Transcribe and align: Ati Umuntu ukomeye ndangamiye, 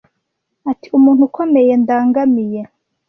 Ati 0.71 0.87
Umuntu 0.97 1.21
ukomeye 1.29 1.73
ndangamiye, 1.81 2.61